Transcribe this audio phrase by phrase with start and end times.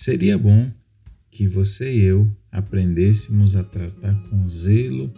[0.00, 0.70] Seria bom
[1.28, 5.12] que você e eu aprendêssemos a tratar com zelo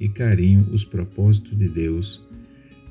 [0.00, 2.20] e carinho os propósitos de Deus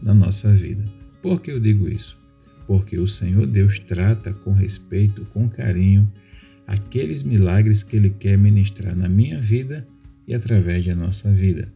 [0.02, 0.86] na nossa vida.
[1.22, 2.18] Por que eu digo isso?
[2.66, 6.10] Porque o Senhor Deus trata com respeito, com carinho,
[6.66, 9.86] aqueles milagres que Ele quer ministrar na minha vida
[10.26, 11.68] e através da nossa vida.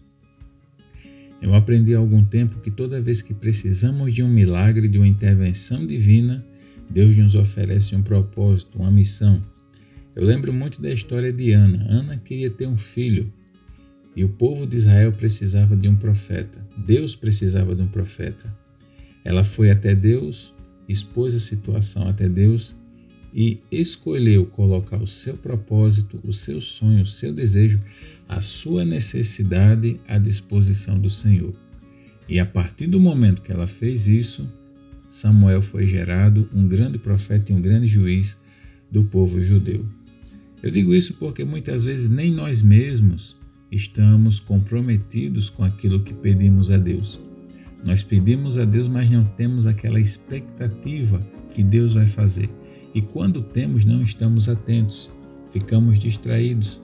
[1.41, 5.05] Eu aprendi há algum tempo que toda vez que precisamos de um milagre, de uma
[5.05, 6.41] intervenção divina,
[6.89, 9.43] Deus nos oferece um propósito, uma missão.
[10.17, 11.85] Eu lembro muito da história de Ana.
[11.87, 13.31] Ana queria ter um filho
[14.15, 16.59] e o povo de Israel precisava de um profeta.
[16.75, 18.51] Deus precisava de um profeta.
[19.23, 20.55] Ela foi até Deus,
[20.89, 22.75] expôs a situação até Deus
[23.31, 27.79] e escolheu colocar o seu propósito, o seu sonho, o seu desejo,
[28.27, 31.53] a sua necessidade à disposição do Senhor.
[32.27, 34.47] E a partir do momento que ela fez isso,
[35.07, 38.35] Samuel foi gerado um grande profeta e um grande juiz
[38.91, 39.85] do povo judeu.
[40.61, 43.37] Eu digo isso porque muitas vezes nem nós mesmos
[43.71, 47.19] estamos comprometidos com aquilo que pedimos a Deus.
[47.83, 51.21] Nós pedimos a Deus, mas não temos aquela expectativa
[51.53, 52.49] que Deus vai fazer.
[52.93, 55.11] E quando temos, não estamos atentos,
[55.51, 56.81] ficamos distraídos,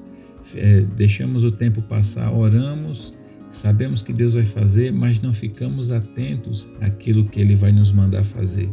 [0.55, 3.13] é, deixamos o tempo passar, oramos,
[3.49, 8.23] sabemos que Deus vai fazer, mas não ficamos atentos àquilo que Ele vai nos mandar
[8.23, 8.69] fazer.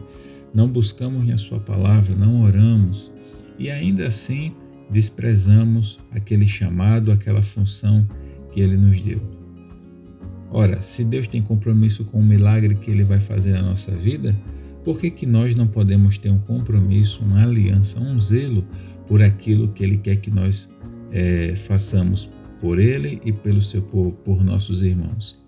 [0.52, 3.10] Não buscamos na Sua palavra, não oramos
[3.58, 4.52] e ainda assim
[4.90, 8.06] desprezamos aquele chamado, aquela função
[8.52, 9.20] que Ele nos deu.
[10.50, 14.36] Ora, se Deus tem compromisso com o milagre que Ele vai fazer na nossa vida,
[14.84, 18.64] por que, que nós não podemos ter um compromisso, uma aliança, um zelo
[19.06, 20.68] por aquilo que Ele quer que nós
[21.12, 22.28] é, façamos
[22.60, 25.38] por Ele e pelo seu povo, por nossos irmãos?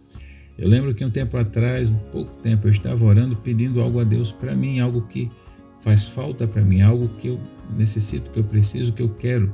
[0.56, 4.04] Eu lembro que um tempo atrás, um pouco tempo, eu estava orando pedindo algo a
[4.04, 5.28] Deus para mim, algo que
[5.82, 7.40] faz falta para mim, algo que eu
[7.76, 9.52] necessito, que eu preciso, que eu quero.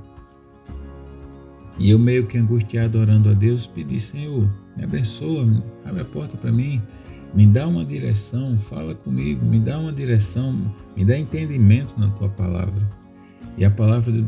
[1.79, 5.47] E eu meio que angustiado orando a Deus, pedi, Senhor, me abençoa,
[5.85, 6.83] abre a porta para mim,
[7.35, 10.55] me dá uma direção, fala comigo, me dá uma direção,
[10.97, 12.83] me dá entendimento na tua palavra.
[13.57, 14.23] E a palavra do,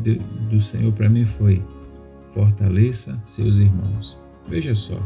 [0.49, 1.63] do Senhor para mim foi:
[2.33, 4.19] fortaleça seus irmãos.
[4.47, 4.99] Veja só,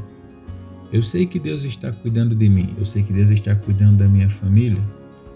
[0.93, 4.07] eu sei que Deus está cuidando de mim, eu sei que Deus está cuidando da
[4.07, 4.81] minha família,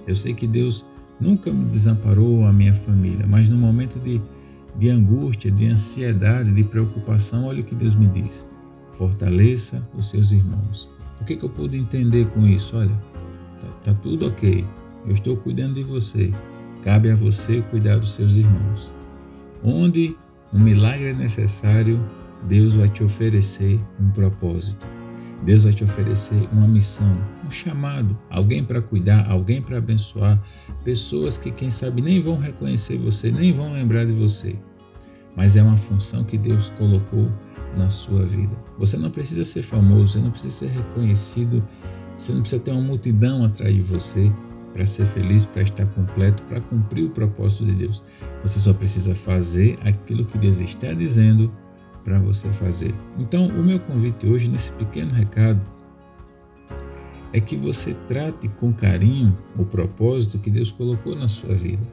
[0.07, 0.85] eu sei que Deus
[1.19, 4.21] nunca me desamparou a minha família, mas no momento de,
[4.77, 8.47] de angústia, de ansiedade, de preocupação, olha o que Deus me diz:
[8.89, 10.89] fortaleça os seus irmãos.
[11.19, 12.77] O que, que eu pude entender com isso?
[12.77, 12.95] Olha,
[13.59, 14.65] tá, tá tudo ok,
[15.05, 16.33] eu estou cuidando de você,
[16.81, 18.91] cabe a você cuidar dos seus irmãos.
[19.61, 20.15] Onde
[20.53, 22.03] um milagre é necessário,
[22.47, 24.98] Deus vai te oferecer um propósito.
[25.43, 30.41] Deus vai te oferecer uma missão, um chamado, alguém para cuidar, alguém para abençoar,
[30.83, 34.55] pessoas que quem sabe nem vão reconhecer você, nem vão lembrar de você.
[35.35, 37.31] Mas é uma função que Deus colocou
[37.77, 38.55] na sua vida.
[38.77, 41.63] Você não precisa ser famoso, você não precisa ser reconhecido,
[42.15, 44.31] você não precisa ter uma multidão atrás de você
[44.73, 48.03] para ser feliz, para estar completo, para cumprir o propósito de Deus.
[48.43, 51.51] Você só precisa fazer aquilo que Deus está dizendo
[52.09, 52.91] para você fazer.
[53.19, 55.61] Então, o meu convite hoje, nesse pequeno recado,
[57.31, 61.85] é que você trate com carinho o propósito que Deus colocou na sua vida.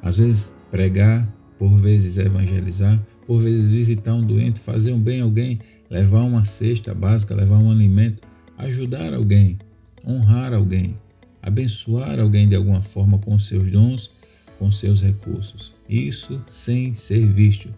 [0.00, 5.24] Às vezes, pregar, por vezes, evangelizar, por vezes, visitar um doente, fazer um bem a
[5.24, 5.60] alguém,
[5.90, 8.22] levar uma cesta básica, levar um alimento,
[8.56, 9.58] ajudar alguém,
[10.02, 10.96] honrar alguém,
[11.42, 14.10] abençoar alguém de alguma forma com seus dons,
[14.58, 15.74] com seus recursos.
[15.86, 17.68] Isso sem ser visto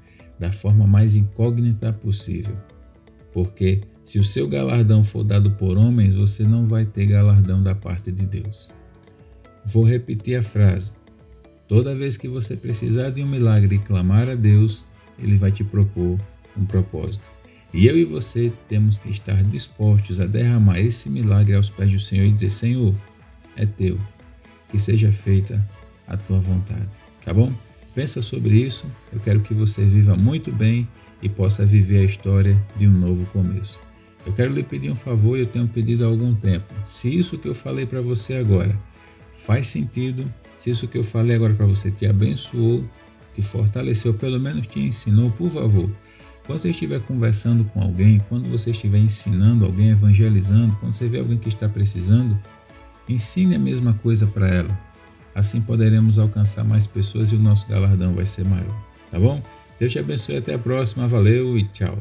[0.42, 2.56] da forma mais incógnita possível.
[3.32, 7.76] Porque se o seu galardão for dado por homens, você não vai ter galardão da
[7.76, 8.72] parte de Deus.
[9.64, 10.90] Vou repetir a frase.
[11.68, 14.84] Toda vez que você precisar de um milagre e clamar a Deus,
[15.16, 16.18] Ele vai te propor
[16.56, 17.30] um propósito.
[17.72, 22.00] E eu e você temos que estar dispostos a derramar esse milagre aos pés do
[22.00, 22.94] Senhor e dizer: Senhor,
[23.56, 23.98] é teu,
[24.68, 25.64] que seja feita
[26.04, 26.98] a tua vontade.
[27.24, 27.52] Tá bom?
[27.94, 28.86] Pensa sobre isso.
[29.12, 30.88] Eu quero que você viva muito bem
[31.22, 33.80] e possa viver a história de um novo começo.
[34.24, 36.72] Eu quero lhe pedir um favor e eu tenho pedido há algum tempo.
[36.84, 38.78] Se isso que eu falei para você agora
[39.32, 42.84] faz sentido, se isso que eu falei agora para você te abençoou,
[43.32, 45.90] te fortaleceu, pelo menos te ensinou, por favor,
[46.46, 51.18] quando você estiver conversando com alguém, quando você estiver ensinando alguém, evangelizando, quando você vê
[51.18, 52.38] alguém que está precisando,
[53.08, 54.91] ensine a mesma coisa para ela
[55.34, 58.76] Assim poderemos alcançar mais pessoas e o nosso galardão vai ser maior.
[59.10, 59.42] Tá bom?
[59.78, 60.36] Deus te abençoe.
[60.36, 61.08] Até a próxima.
[61.08, 61.98] Valeu e tchau.